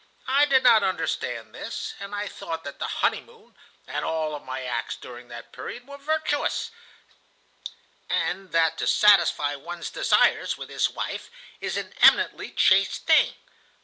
I 0.27 0.45
did 0.45 0.63
not 0.63 0.81
understand 0.81 1.53
this, 1.53 1.93
and 1.99 2.15
I 2.15 2.27
thought 2.27 2.63
that 2.63 2.79
the 2.79 2.87
honeymoon 3.05 3.55
and 3.85 4.03
all 4.03 4.33
of 4.33 4.41
my 4.43 4.63
acts 4.63 4.95
during 4.95 5.27
that 5.27 5.51
period 5.51 5.85
were 5.87 5.99
virtuous, 5.99 6.71
and 8.09 8.51
that 8.51 8.79
to 8.79 8.87
satisfy 8.87 9.55
one's 9.55 9.91
desires 9.91 10.57
with 10.57 10.69
his 10.69 10.89
wife 10.89 11.29
is 11.59 11.77
an 11.77 11.93
eminently 12.01 12.49
chaste 12.49 13.05
thing. 13.05 13.35